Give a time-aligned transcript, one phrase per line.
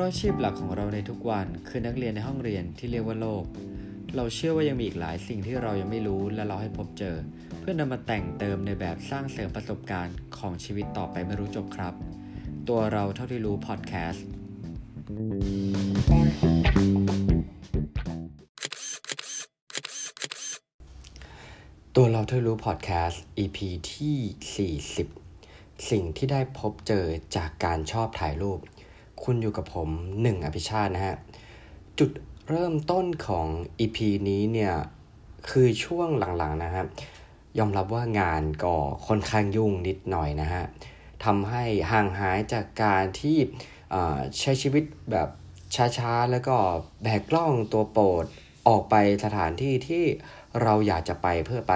[0.00, 3.44] ราะอาชีพหลักของเราในทุกวันคือนักเรียนในห้องเรียนที่เรียกว่าโลก
[4.16, 7.16] เราเชื่อว่ายังมีอีกหลายสิ่งที่เรายังไม่รู้และเราให้พบเจอ
[7.60, 11.94] เพื่อนำมาแต่งเติมในแบบสร้างเสริมประสบการณ์ของชีวิตต่อไปไม่รู้จบครับ
[12.68, 14.26] ตัวเราเท่าที่รู้พอดแคสต์
[21.96, 23.58] ตัวเราเท่าที่รู้พอดแคสต์ EP
[23.92, 27.04] ที่ 40 สิ่งที่ได้พบเจอ
[27.36, 28.60] จากการชอบถ่ายรูป
[29.24, 29.88] คุณอยู่กับผม
[30.22, 31.16] หนึ่งอภิชาตินะฮะ
[31.98, 32.10] จุด
[32.48, 33.46] เริ่มต้นของ
[33.80, 33.98] EP
[34.28, 34.74] นี้เนี่ย
[35.50, 36.84] คือช่วงหลังๆนะฮะ
[37.58, 38.74] ยอมรับว่างานก็
[39.06, 40.64] ค่อนข้างยุ่งนิดหน่อยนะฮะ
[41.24, 43.38] ทำให้ห่างหายจากการที่
[44.40, 45.28] ใช้ชีวิตแบบ
[45.98, 46.56] ช้าๆ แล้วก็
[47.02, 48.24] แบกกล้องตัวโปรด
[48.68, 50.04] ออกไปสถานที่ที่
[50.62, 51.74] เราอยากจะไปเพื่อไป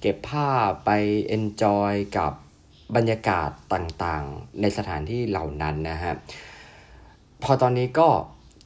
[0.00, 0.90] เก็บภาพไป
[1.36, 2.32] enjoy กับ
[2.96, 6.14] บรรยากาศต่างๆ ในสถานที่เหล่านั้นนะฮะ
[7.44, 8.08] พอตอนนี้ก็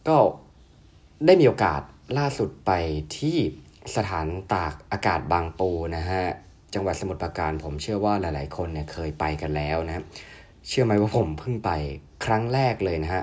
[0.09, 0.17] ก็
[1.27, 1.83] ได้มีโอกาส
[2.19, 2.71] ล่าสุดไป
[3.19, 3.37] ที่
[3.97, 6.25] สถานตากอากาศบางปูนะฮะ
[6.75, 10.05] จังหวัดสมุทรปราการผมเชื่อว่าหลาย ๆ คนเนี่ยเคยไปกันแล้วนะครับ
[10.69, 11.71] เชื่อไหมว่าผมเพิ่งไป
[12.25, 13.23] ครั้งแรกเลยนะฮะ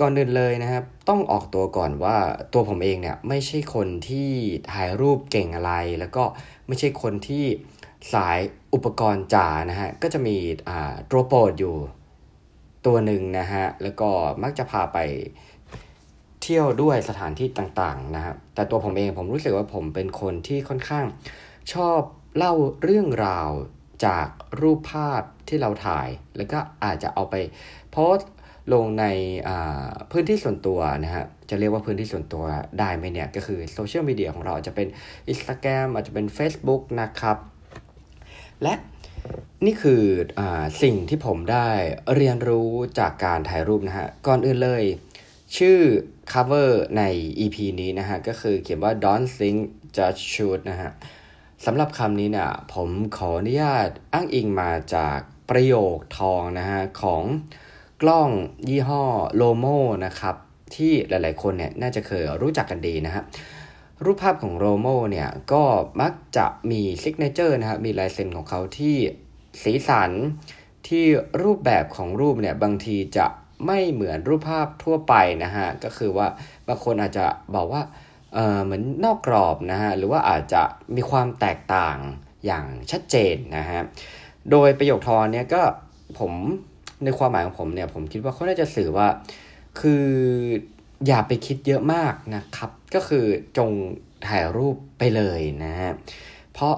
[0.00, 2.16] ก่อนอื่นเลยนะครับ ต้องออกตัวก่อนว่า
[2.52, 4.30] ตัวผมเองเนี่ยไม่ใช่คนที่
[4.72, 6.24] ถ่ายรูปเก่งอะไร แล้วก็
[6.66, 7.44] ไม่ใช่คนที่
[8.12, 8.38] สาย
[8.74, 10.36] อุปกรณ์จ๋านะฮะก็จะมี
[10.68, 11.76] อ่าตัวโปรดอยู่
[12.88, 14.10] ตัวหนึ่งนะฮะ แล้วก็
[14.42, 14.98] มักจะพาไป
[16.42, 21.04] เที่ยวด้วยสถานที่ต่างๆนะครับ แต่ตัวผมเองผมรู้สึกว่าผมเป็นคนที่ค่อนข้าง
[21.72, 22.00] ชอบ
[22.36, 23.50] เล่าเรื่องราว
[24.06, 24.28] จาก
[24.60, 27.34] รูปภาพที่เราถ่าย แล้วก็อาจจะเอาไป
[27.92, 28.30] โพสต์
[28.72, 29.04] ลงใน
[30.10, 32.44] พื้นที่ส่วนตัวนะฮะ จะเรียกว่าพื้นที่ส่วนตัว
[32.78, 34.88] ได้ไหมเนี่ย ก็คือโซเชียลมีเดียของเราจจะเป็น
[35.32, 37.36] Instagram อาจจะเป็น Facebook นะครับ
[38.62, 38.74] และ
[39.66, 40.02] นี่คือ
[40.38, 40.42] อ
[40.82, 41.68] สิ่งที่ผมได้
[42.14, 44.84] เรียนรู้จากการถ่ายรูปนะฮะ ก่อนอื่นเลย
[45.56, 45.78] ชื่อ
[46.32, 47.02] cover ใน
[47.38, 49.58] EP นี้นะฮะ ก็คือเขียนว่า don't think
[49.96, 50.90] just shoot นะฮะ
[51.64, 55.18] สำหรับคำนี้เนี่ยผมขออนุญาตอ้างอิงมาจาก
[55.50, 57.22] ประโยคทองนะฮะ ของ
[58.02, 58.30] กล้อง
[58.68, 59.04] ยี่ห้อ
[59.34, 59.66] โลโม
[60.06, 60.36] นะครับ
[60.74, 63.22] ที่หลายๆคนเนี่ยน่าจะเคยรู้จักกันดีนะฮะ
[64.04, 65.62] รูปภาพของโลโมเนี่ยก็
[66.00, 68.96] มักจะมี signature นะครับมีลายเซ็นของเขาที่
[69.62, 70.10] สีสัน
[70.88, 71.04] ที่
[71.42, 73.26] รูปแบบของรูปเนี่ยบางทีจะ
[73.66, 75.14] ไม่เหมือนรูปภาพทั่วไป
[75.44, 76.26] นะฮะก็คือว่า
[76.68, 77.82] บางคนอาจจะบอกว่า
[78.34, 80.62] เออเหมือนนอกกรอบนะฮะหรือว่าอาจจะ
[80.96, 81.98] มีความแตกต่าง
[82.46, 83.80] อย่างชัดเจนนะฮะ
[84.50, 85.62] โดยประโยคทอนเนี่ยก็
[86.18, 86.32] ผม
[87.04, 89.08] ในความหมายของผมเนี่ยผมคิดว่าเขาน่าจะสื่อว่า
[89.80, 90.04] คือ
[91.06, 93.26] อย่าไปคิดเยอะมากนะครับ ก็คือ
[93.58, 93.70] จง
[94.28, 95.92] ถ่ายรูปไปเลยนะฮะ
[96.52, 96.76] เพราะ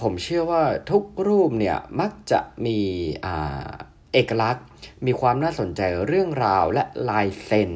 [0.00, 2.78] ผมเชื่อว่าทุกรูปเนี่ยมักจะมี
[3.26, 3.68] อ่า
[4.12, 4.64] เอกลักษณ์
[5.06, 7.70] มีความน่าสนใจเรื่องราวและลายเซ็น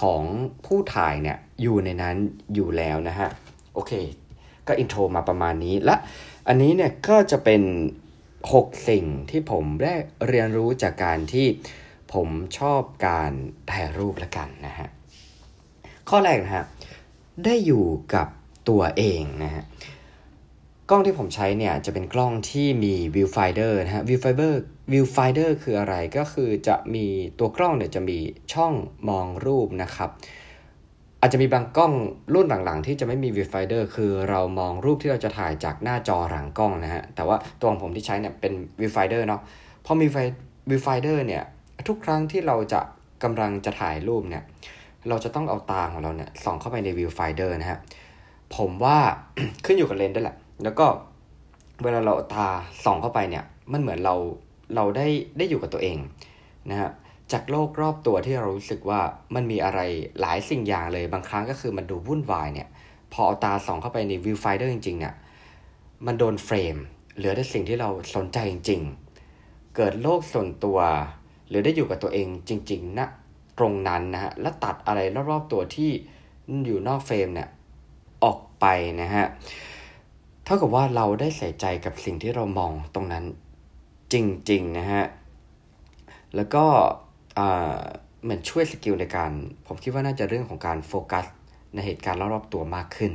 [0.00, 0.22] ของ
[0.66, 2.16] ผู้ถ่ายเนี่ยอยู่ในนั้น
[2.54, 3.28] อยู่แล้วนะฮะ
[3.74, 3.92] โอเค
[4.66, 5.96] ก็อินโทรมาประมาณนี้และ
[6.48, 7.62] อันนี้เนี่ยก็จะเป็น
[8.24, 9.94] 6 สิ่งที่ผมได้
[10.28, 11.46] เรียนรู้จากการที่
[12.12, 13.32] ผมชอบการ
[13.70, 14.88] ถ่ายรูปละกันนะฮะ
[16.10, 16.64] ข้อแรกนะฮะ
[17.44, 17.84] ได้อยู่
[18.14, 18.26] กับ
[18.68, 19.64] ตัวเองนะฮะ
[20.90, 24.54] กล้องที่ผมใช้เนี่ยจะเป็นกล้องที่มี viewfinder นะฮะ viewfinder
[24.92, 27.06] viewfinder คืออะไรก็คือจะมี
[27.38, 28.18] ตัวกล้องเนี่ยจะมี
[28.52, 28.72] ช่อง
[29.08, 30.10] มองรูปนะครับ
[31.20, 31.92] อาจจะมีบางกล้อง
[32.34, 39.40] รุ่นหลังๆ ที่จะไม่มี viewfinder คือเรามองรูปที่เราจะถ่ายจากหน้าจอหลังกล้องนะฮะแต่ว่าตัวของผมที่ใช้เนี่ยเป็น viewfinder เนาะ
[39.84, 40.06] พอมี
[40.68, 41.42] viewfinder เนี่ย
[41.88, 42.80] ทุกครั้งที่เราจะ
[43.22, 44.44] กำลังจะถ่ายรูปเนี่ย
[45.08, 47.78] เราจะต้องเอาตาของเราเนี่ยส่องเข้าไปใน viewfinder นะฮะ
[48.56, 48.98] ผมว่า
[49.64, 50.86] ขึ้นอยู่กับเลนส์ด้วยแหละ แล้วก็
[51.82, 52.46] เวลาเราตา
[52.84, 54.14] ส่องเข้าไปเนี่ย มันเหมือนเรา
[54.74, 55.06] เราได้
[55.38, 55.98] ได้อยู่กับตัวเอง
[56.70, 56.90] นะฮะ
[57.32, 59.00] จากโลกรอบตัวที่เรารู้สึกว่า
[59.34, 59.80] มันมีอะไร
[60.20, 62.68] หลายสิ่งอย่างเลยบางครั้งก็คือมันดูวุ่นวายเนี่ย
[63.12, 65.14] พอเอาตาส่องเข้าไปใน viewfinder จริงๆเนี่ย
[66.06, 66.76] มันโดนเฟรม
[67.16, 68.80] เหลือแต่สิ่งที่เราสนใจจริง
[69.28, 70.78] ๆ เกิดโลกส่วนตัว
[71.48, 73.06] หรือได้อยู่กับตัวเองจริง ๆณนะ
[73.60, 75.90] ตรงนั้นนะฮะแล้วตัดอะไรรอบๆตัวที่
[76.64, 77.48] อยู่นอกเฟรมเนี่ย
[78.24, 78.66] ออกไป
[79.02, 79.26] นะฮะ
[80.44, 83.24] เท่ากับว่าเราได้ใส่ใจกับสิ่งที่เรามองตรงนั้น
[84.12, 84.14] จ
[84.50, 85.04] ริงๆนะฮะ
[86.36, 86.64] แล้วก็
[88.22, 89.32] เหมือนช่วย skill ในการ
[89.66, 91.26] ผมคิดว่าน่าจะเรื่องของการโฟกัส
[91.74, 93.12] ในเหตุการณ์รอบๆตัวมากขึ้น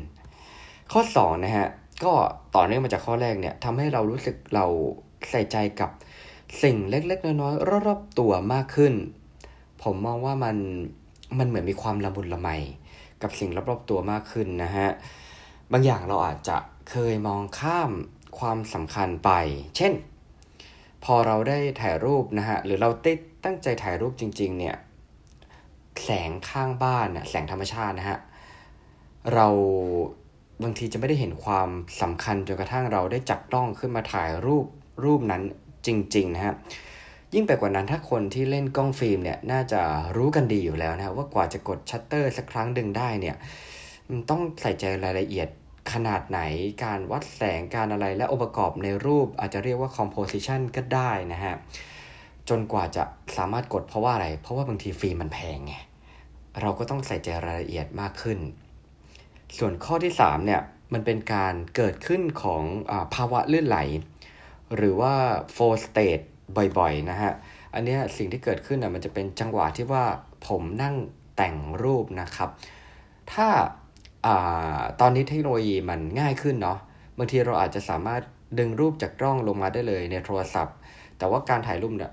[0.91, 1.67] ข้อ2นะฮะ
[2.03, 2.13] ก็
[2.55, 4.65] ต่อเนื่องมาจากข้อแรกเนี่ยทำให้เรารู้สึกเรา
[5.29, 5.89] ใส่ใจกับ
[6.63, 8.93] สิ่งเล็กๆ น้อยๆรอบๆตัวมากขึ้น
[9.85, 10.57] ผมมองว่ามัน
[11.39, 12.49] มันเหมือนมีความละมุนละไม
[13.21, 14.87] กับสิ่งรอบๆตัวมากขึ้นนะฮะ
[15.71, 16.57] บางอย่างเราอาจจะ
[16.89, 17.91] เคยมองข้าม
[18.39, 19.31] ความสำคัญไป
[19.77, 19.93] เช่น
[21.03, 24.75] พอเราได้ถ่ายรูปนะฮะ หรือเราติดตั้งใจถ่ายรูปจริง ๆ เนี่ย
[26.03, 28.19] แสงข้างบ้านนะแสงธรรมชาตินะฮะ
[29.33, 29.47] เรา
[30.63, 31.69] บางทีจะไม่ได้เห็นความ
[32.01, 34.65] สำคัญจนกระทั่งเราได้จับต้องขึ้นมาถ่ายรูป
[35.03, 35.41] รูปนั้น
[35.85, 36.53] จริง ๆ นะฮะ
[37.35, 39.81] ยิ่งไปกว่านั้นถ้าคนที่เล่นกล้องฟิล์มเนี่ยน่าจะ
[40.17, 43.35] รู้กันดีอยู่แล้วนะว่ากว่าจะกดชัตเตอร์สักครั้งหนึ่งได้เนี่ย
[44.09, 45.47] มันต้องใส่ใจรายละเอียด
[45.93, 46.39] ขนาดไหน
[46.83, 51.55] การวัดแสงการอะไรและองค์ประกอบในรูปอาจจะเรียกว่า composition ก็ได้นะฮะ
[52.49, 53.03] จนกว่าจะ
[53.37, 55.73] สามารถกดเพราะว่าอะไร เพราะว่าบางทีฟิล์มมันแพงไง
[56.61, 58.39] เราก็ต้องใส่ใจรายละเอียดมากขึ้น
[59.57, 60.61] ส่วนข้อที่ 3 เนี่ย
[60.93, 63.77] มันเป็นการเกิดขึ้นของอภาวะลื่นไหล
[64.75, 65.13] หรือว่า
[65.55, 66.23] flow state
[66.77, 67.31] บ่อยๆนะฮะ
[67.73, 70.03] อันนี้สิ่งที่เกิดขึ้นอะมันจะเป็นจังหวะที่ว่า
[70.47, 70.95] ผมนั่ง
[71.37, 72.49] แต่งรูปนะครับ
[73.33, 73.47] ถ้า
[74.25, 76.79] อาตอนนี้เทคโนโลยีมันง่ายขึ้นเนาะ
[77.17, 78.21] บางทีเราอาจจะสามารถ
[78.59, 80.75] ดึงรูปจากกล้องลงมาได้เลยในโทรศัพท์
[81.17, 82.11] แต่ว่าการถ่ายรูปเนี่ย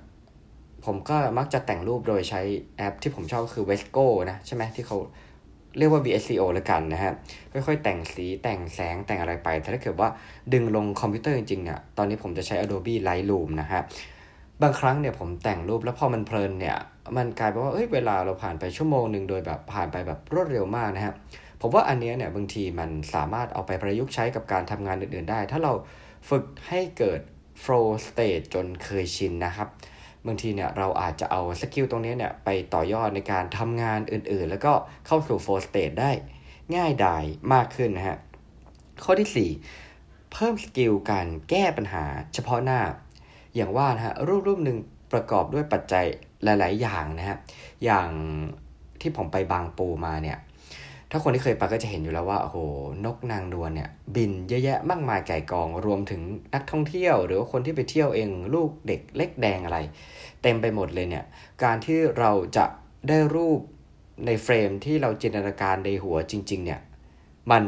[0.84, 2.40] ผมก็มักจะแต่งรูปโดยใช้
[2.76, 4.98] แอปที่ผมชอบคือ Vesco นะใช่ไหมที่เขา
[5.78, 7.12] เรียกว่า VSCO แล้วกันนะฮะ
[7.52, 10.08] ค่อยๆ แต่งสีแต่งแสงแต่งอะไรไป แต่ถ้าเกิดว่า
[10.52, 13.80] ดึงลงคอมพิวเตอร์จริงๆเนี่ยตอนนี้ผมจะใช้ Adobe Lightroom นะฮะ
[14.62, 16.76] บางครั้งเนี่ยผมแต่งรูปแล้วพอมันเพลินเนี่ย
[17.16, 21.14] มันกลายเป็นว่าเอ้ยเวลาเราผ่านไปชั่วโมงหนึ่งโดยแบบผ่านไปแบบรวดเร็วมากนะฮะ
[21.60, 25.72] ผมว่าอันนี้เนี่ยบางทีมันสามารถเอาไปประยุกต์ใช้กับการทำงานอื่นๆได้ ถ้าเรา
[26.28, 27.20] ฝึกให้เกิด
[27.62, 29.68] flow state จนเคยชินนะครับ
[30.26, 34.72] บางทีเนี่ยเราอาจจะเอา skill ตรงนี้เนี่ยไปต่อยอดในการทำงานอื่นๆ แล้วก็
[35.06, 36.10] เข้าสู่ flow state ได้
[36.76, 38.18] ง่ายดายมากขึ้นนะฮะ
[39.04, 39.50] ข้อที่
[39.88, 42.04] 4 เพิ่มสกิลการแก้ปัญหา
[42.34, 42.80] เฉพาะหน้า
[43.56, 44.78] อย่างว่านะฮะรูปรูปหนึ่ง
[45.12, 46.04] ประกอบด้วยปัจจัย
[46.44, 47.36] หลาย ๆ อย่างนะฮะ
[47.84, 48.08] อย่าง
[49.00, 50.38] ที่ผมไปบางปูมาเนี่ย
[51.10, 52.58] ถ้าคนที่เคยไปก็จะเห็นอยู่แล้วว่าโอ้โห
[53.04, 56.22] นกนางนวลเนี่ย บินเยอะแยะมากมายไก่กอง รวมถึง
[56.54, 59.78] นักท่องเที่ยว หรือว่าคนที่ไปเที่ยวเองลูกเด็กเล็กแดงอะไร
[60.42, 61.24] เต็มไปหมดเลยเนี่ย
[61.62, 62.64] การที่เราจะ
[63.08, 63.60] ได้รูป
[64.26, 66.80] ในเฟรมที่เราจินตนาการในหัวจริง ๆ เนี่ย
[67.50, 67.64] มัน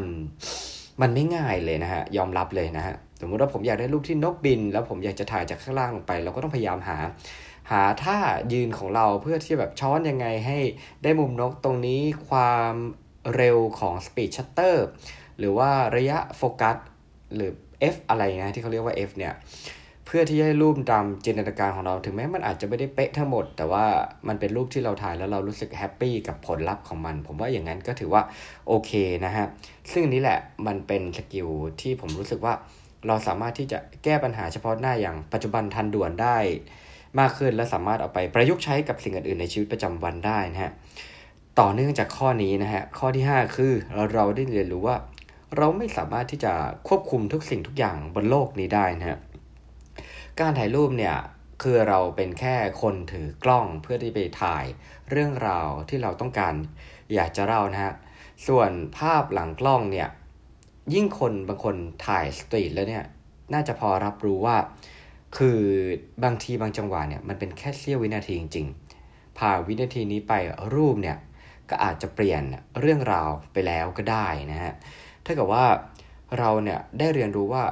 [1.01, 6.97] มันไม่ง่ายเลยนะฮะ ยอมรับเลยนะฮะสมมติว่าผมอยากได้รูปที่นกบิน แล้วผมอยากจะถ่ายจากข้างล่างลงไป เราก็ต้องพยายามหา
[7.71, 8.17] หาท่า
[8.53, 10.59] ยืนของเราเพื่อที่แบบช้อนยังไงให้
[11.03, 12.73] ได้มุมนกตรงนี้ความ
[13.35, 14.75] เร็วของ Speed Shutter
[15.37, 16.77] หรือว่าระยะโฟกัส
[17.35, 17.51] หรือ
[17.93, 19.33] f อะไรนะที่เขาเรียกว่า f เนี่ย
[20.05, 23.85] เพื่อที่จะให้รูปตามจินตนาการของเรา ถึงแม้มันอาจจะไม่ได้เป๊ะทั้งหมด แต่ว่า
[24.27, 28.21] มันเป็นรูปที่เราถ่ายแล้วเรารู้สึก happy กับผลลัพธ์ของมัน ผมว่าอย่างนั้นก็ถือว่า
[28.67, 28.91] โอเค
[29.25, 29.45] นะฮะ
[29.91, 31.49] ซึ่งนี้แหละมันเป็น skill
[31.81, 32.53] ที่ผมรู้สึกว่า
[33.07, 36.37] เราสามารถที่จะแก้ปัญหาเฉพาะหน้าอย่างปัจจุบันทันด่วนได้
[37.19, 40.71] มากขึ้น และสามารถเอาไปประยุกต์ใช้กับสิ่งอื่นๆในชีวิตประจำวันได้นะฮะ
[41.59, 44.97] ต่อเนื่องจากข้อนี้นะฮะข้อที่ 5 คือเราเราได้เรียนรู้ว่า
[45.57, 46.53] เราไม่สามารถที่จะ
[46.87, 49.17] ควบคุมทุกสิ่งทุกอย่างบนโลกนี้ได้นะฮะ
[50.39, 51.15] การถ่ายรูปเนี่ย
[51.63, 54.65] คือเราเป็นแค่คนถือกล้องเพื่อที่ไปถ่าย
[55.11, 56.55] เรื่องราวที่เราต้องการ
[57.13, 57.93] อยากจะเล่านะฮะ
[58.47, 60.07] ส่วนภาพหลังกล้องเนี่ย
[60.93, 63.03] ยิ่งคนบางคนถ่ายสตรีทแล้วเนี่ย
[63.53, 64.57] น่าจะพอรับรู้ว่า
[65.37, 65.59] คือ
[66.23, 70.33] บางทีบางจังหวะเนี่ยมันเป็นแค่เสี้ยววินาทีจริงๆผ่านวินาทีนี้ไป
[70.75, 71.17] รูปเนี่ย
[71.69, 72.43] ก็อาจจะเปลี่ยน
[72.79, 74.73] เรื่องราวไปแล้วก็ได้นะฮะ
[75.25, 75.65] ถ้าเกิดว่า
[76.39, 77.63] เราเนี่ยได้เรียนรู้ว่า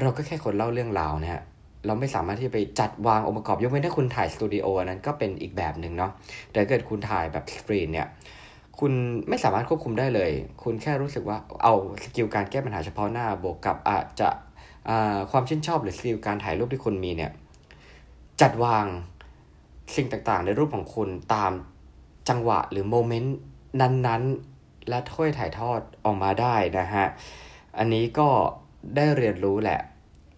[0.00, 1.42] เราก็แค่คนเล่าเรื่องราวนะฮะ
[1.86, 6.12] เราไม่สามารถที่จะไปจัดวางองค์ประกอบยกเว้นถ้าคุณถ่ายสตูดิโอนั้นก็เป็นอีกแบบหนึ่งเนาะ
[6.52, 8.06] แต่เกิดคุณถ่ายแบบ street เนี่ย
[8.78, 8.92] คุณ
[9.28, 10.30] ไม่สามารถควบคุมได้เลย
[10.62, 14.28] คุณแค่รู้สึกว่าเอา skill การแก้ปัญหาเฉพาะหน้าบวกกับอาจจะ
[15.30, 17.32] ความชื่นชอบหรือ skill การถ่ายรูปที่คุณมีเนี่ย
[18.40, 18.86] จัดวาง
[19.96, 21.52] สิ่งต่างๆ ในรูปของคุณตาม
[22.28, 23.36] จังหวะหรือโมเมนต์
[23.80, 27.06] นั้นๆ และถ้อยถ่ายทอดออกมาได้นะฮะ
[27.78, 28.28] อันนี้ก็
[28.96, 29.80] ได้เรียนรู้แหละ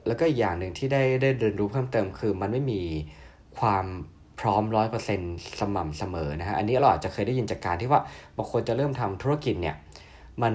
[0.06, 2.82] แล้วก็อย่างหนึ่งที่ได้ได้เรียนรู้เพิ่มเติมคือมันไม่มี
[3.58, 3.84] ความ
[4.40, 5.20] พร้อมร้อยเปอร์เซ็น
[5.60, 8.00] สม่ำเสมอนะฮะอันนี้เราอาจจะเคยได้ยินจากการที่ว่า
[8.36, 9.76] บางคนจะเริ่มทำธุรกิจเนี่ย
[10.42, 10.54] มัน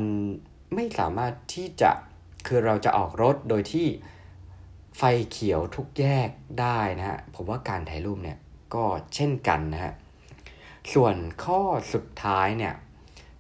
[0.76, 1.92] ไม่สามารถที่จะ
[2.48, 3.88] คือเราจะออกรถโดยที่
[4.98, 8.38] ไฟเขียวทุกแยกได้นะฮะผมว่าการถ่ายรูปเนี่ย
[8.74, 8.84] ก็
[9.16, 9.94] เช่นกันนะฮะ
[10.94, 11.62] ส่วนข้อ
[11.94, 12.74] สุดท้ายเนี่ย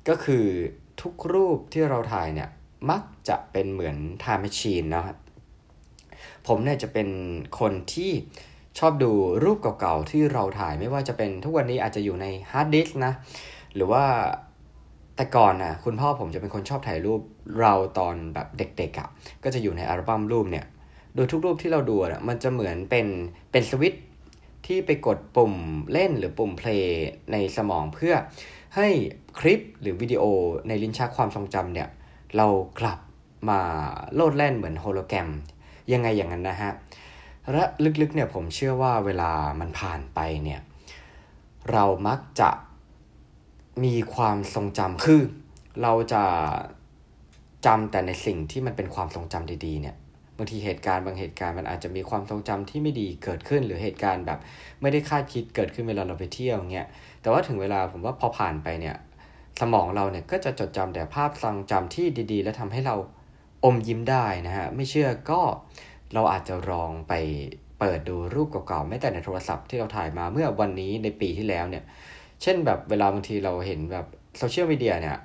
[0.07, 0.45] ก็คือ
[1.01, 2.49] ทุกรูปที่เราถ่ายเนี่ย
[2.89, 5.17] มักจะเป็นเหมือน time machine นะครับ
[6.47, 7.09] ผมเนี่ยจะเป็น
[7.59, 8.11] คนที่
[8.79, 9.11] ชอบดู
[9.43, 13.13] รูปเก่าๆที่เราถ่ายไม่ว่าจะเป็นทุกวันนี้อาจจะอยู่ในฮาร์ดดิสก์นะ
[13.75, 14.03] หรือว่า
[15.15, 17.21] แต่ก่อนนะคุณพ่อผมจะเป็นคนชอบถ่ายรูป
[17.59, 19.07] เราตอนแบบเด็กๆอะ่ะ
[19.43, 20.65] ก็จะอยู่ในอัลบั้มรูปเนี่ย
[21.15, 23.07] โดยทุกรูปที่เราดูอะมันจะเหมือนเป็น
[23.51, 23.95] เป็นสวิตช์
[24.65, 25.53] ที่ไปกดปุ่ม
[25.91, 28.13] เล่นหรือปุ่ม play ในสมองเพื่อ
[28.75, 28.87] ให้
[29.39, 30.23] คลิปหรือวิดีโอ
[30.67, 31.87] ในลิ้นชักความทรงจำเนี่ย
[32.37, 32.47] เรา
[32.79, 32.99] กลับ
[33.49, 33.59] มา
[34.15, 35.29] โลดแล่นเหมือนโฮโลแกรม
[35.93, 36.71] ยังไงอย่างนั้นนะฮะ
[37.51, 37.63] และ
[38.01, 40.61] ลึกๆเนี่ยผมเชื่อว่าเวลามันผ่านไปเนี่ย
[41.71, 42.49] เรามักจะ
[43.83, 45.21] มีความทรงจำคือ
[45.81, 46.23] เราจะ
[47.65, 49.95] จำแต่ในสิ่งที่มันเป็นความทรงจำดีๆเนี่ย
[50.37, 54.39] บางทีเหตุการณ์บางเหตุการณ์มันอาจจะมีความทรงจำที่ไม่ดีเกิดขึ้น หรือเหตุการณ์แบบ
[54.81, 56.87] ไม่ได้คาดคิดเกิดขึ้นเวลาเราไปเที่ยวเงี้ย
[57.21, 58.95] แต่ว่าถึงเวลาผมว่าพอผ่านไปเนี่ย
[59.61, 62.95] สมองเราเนี่ยก็จะจดจำแต่ภาพทรงจำที่ดีๆ และทำให้เรา
[63.63, 65.41] อมยิ้มได้นะฮะไม่เชื่อก็
[66.13, 67.13] เราอาจจะลองไป
[67.79, 71.83] เปิดดูรูปเก่าๆแม้แต่ในโทรศัพท์ที่เราถ่ายมาเมื่อวันนี้ในปีที่แล้วเนี่ย
[72.41, 74.05] เช่นแบบเวลาบางทีเราเห็นแบบ
[74.37, 75.17] โซเชียลมีเดียเนี่ย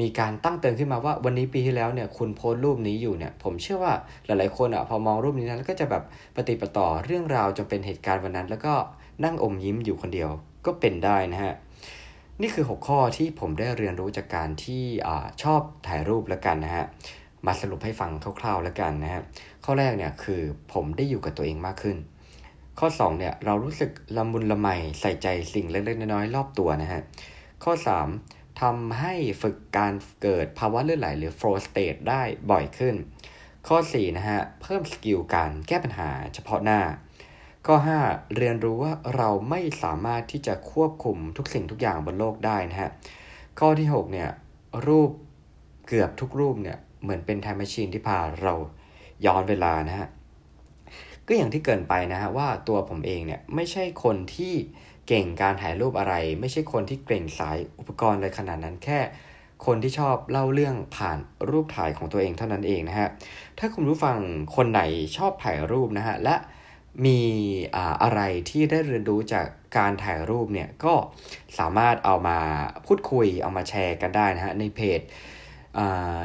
[0.00, 3.94] มีการตั้งเตือนขึ้นมาว่าวันนี้ปีที่แล้วเนี่ยคุณโพสต์รูปนี้อยู่เนี่ย ผมเชื่อว่า
[4.26, 6.02] หลายๆคนอะพอมองรูปนี้นะแล้วก็จะแบบ
[6.36, 8.74] ปฏิปต่อเรื่องราวจนเป็นเหตุการณ์วันนั้น แล้วก็
[9.24, 10.30] นั่งอมยิ้มอยู่คนเดียว
[10.66, 11.54] ก็เป็นได้นะฮะ
[12.40, 15.08] นี่คือ 6 ข้อที่ผมได้เรียนรู้จากการที่อ
[15.42, 16.86] ชอบถ่ายรูปแล้วกันนะฮะ
[17.46, 19.22] มาสรุปให้ฟังคร่าวๆแล้วกันนะฮะ
[19.64, 20.42] ข้อแรกเนี่ยคือ
[20.72, 21.96] ผมได้อยู่กับตัวเองมากขึ้น
[22.78, 24.68] ข้อ2เนี่ยเรารู้สึกละมุนละไม
[25.00, 27.00] ใส่ใจสิ่งเล็กๆน้อยๆรอบตัวนะฮะ
[27.64, 27.72] ข้อ
[28.16, 29.92] 3ทำให้ฝึกการ
[30.22, 32.94] เกิดภาวะเลือดไหลหรือ flow state ได้บ่อยขึ้น
[33.68, 36.80] ข้อ4นะฮะเพิ่ม skill การแก้ปัญหาเฉพาะหน้า
[37.66, 42.90] ข้อ 5 เรียนรู้ว่าเราไม่สามารถที่จะควบคุมทุกสิ่งทุกอย่างบนโลกได้นะฮะ
[43.58, 44.28] ข้อที่6เนี่ย
[44.86, 45.10] รูป
[45.88, 48.54] เกือบทุกรูปเนี่ย เหมือนเป็น time machine ที่พาเรา
[49.26, 50.08] ย้อนเวลานะฮะ
[51.26, 54.54] ก็อย่างที่เกินไปนะฮะว่าตัวผมเองเนี่ยไม่ใช่คนที่
[55.08, 59.00] เก่งการถ่ายรูปอะไร ไม่ใช่คนที่เก่งสายอุปกรณ์อะไรขนาดนั้นแค่
[59.66, 61.18] คนที่ชอบเล่าเรื่องผ่าน
[61.50, 63.08] รูปถ่ายของตัวเองเท่านั้นเองนะฮะ
[63.58, 64.18] ถ้าคุณผู้ฟัง
[64.56, 64.82] คนไหน
[65.16, 66.36] ชอบถ่ายรูปนะฮะ และ
[67.06, 67.20] มี
[68.02, 70.94] อะไรที่ได้เรียนรู้จากการถ่ายรูปเนี่ย ก็
[71.58, 72.38] สามารถเอามา
[72.86, 75.00] พูดคุยเอามาแชร์กันได้นะฮะ ในเพจ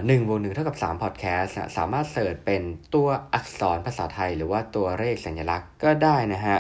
[0.08, 2.62] หนึ่งบวกหนึ่งเท่ากับสามพอดแคสต์สามารถ search เป็น
[2.96, 6.58] ตัวอักษรภาษาไทย หรือว่าตัวเลขสัญลักษณ์ก็ได้นะฮะ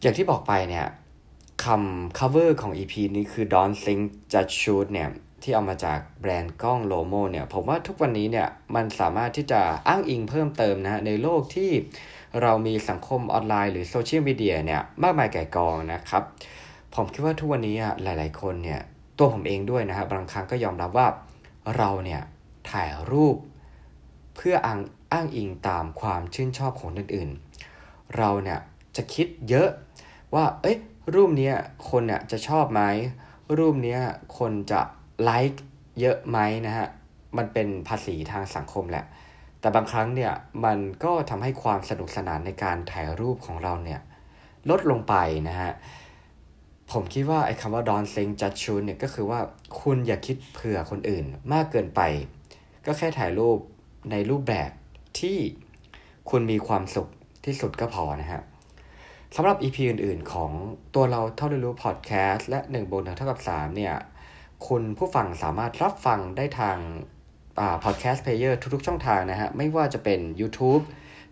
[0.00, 0.86] อย่างที่บอกไปเนี่ย
[1.64, 5.08] คำ cover ของ EP นี้คือ Don't Think Just Shoot เนี่ย
[5.42, 11.70] ที่เอามาจากแบรนด์กล้องโลโมเนี่ยผมว่าทุกวันนี้เนี่ยมันสามารถที่จะอ้างอิงเพิ่มเติมนะในโลกที่
[12.42, 16.22] เรามีสังคมออนไลน์หรือโซเชียลมีเดียเนี่ยมากมายแก่กองนะครับ
[16.94, 18.80] ผมคิดว่าทุกวันนี้หลาย ๆ คนเนี่ย
[19.18, 21.06] ตัวผมเองด้วยนะครับบางครั้งก็ยอมรับว่า
[21.76, 22.22] เราเนี่ย
[22.70, 23.36] ถ่ายรูป
[24.36, 24.80] เพื่ออ้าง
[25.12, 27.30] อ้างอิงตามความชื่นชอบของคนอื่น
[28.16, 28.60] เราเนี่ย
[28.96, 29.68] จะคิดเยอะ
[30.34, 30.76] ว่า เอ้ย
[31.14, 31.52] รูปนี้
[31.90, 32.82] คนเนี่ยจะชอบไหม
[33.58, 33.98] รูปนี้
[34.38, 34.80] คนจะ
[35.22, 35.62] ไลค์
[36.00, 36.88] เยอะไหมนะฮะ
[37.36, 39.04] มันเป็นภาษีทางสังคมแหละ
[39.60, 40.32] แต่บางครั้งเนี่ย
[40.64, 44.00] มันก็ทำให้ความสนุกสนานในการถ่ายรูปของเราเนี่ย
[44.70, 45.14] ลดลงไป
[45.48, 45.72] นะฮะ
[46.98, 49.40] ผมคิดว่าไอ้คำว่า don't think judge shoot เนี่ยก็คือว่า
[49.80, 52.00] คุณอย่าคิดเผื่อคนอื่นมากเกินไป
[52.86, 53.58] ก็แค่ถ่ายรูป
[54.10, 54.70] ในรูปแบบ
[55.20, 55.38] ที่
[56.30, 57.08] คุณมีความสุข
[57.44, 58.42] ที่สุดก็พอนะฮะ
[59.36, 60.50] สำหรับ EP อื่น ๆ ของ
[60.94, 63.94] ตัวเราเท่าเรียนรู้พอดแคสต์และ1บวก1เท่ากับ 3 เนี่ย
[64.68, 66.78] คุณผู้ฟังสามารถรับฟังได้ทาง
[67.84, 70.82] พอดแคสต์เพลเยอร์ทุก ๆ ช่องทางนะฮะ ไม่ว่าจะเป็น YouTube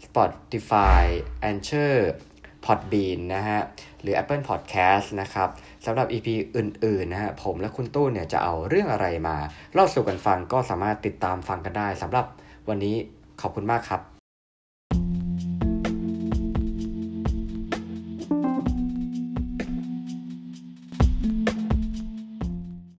[0.05, 1.03] Spotify
[1.51, 1.95] Anchor
[2.65, 3.61] Podbean นะฮะ
[4.03, 5.49] หรือ Apple Podcast นะครับ
[5.87, 9.37] สำหรับ EP อื่นๆนะฮะ ผมและคุณตู้เนี่ยจะเอาเรื่องอะไรมา
[9.75, 12.27] เล่าสู่กันฟังก็สามารถติดตามฟังกันได้สำหรับ
[12.69, 12.97] วันนี้
[13.41, 14.14] ขอบคุณมากครับ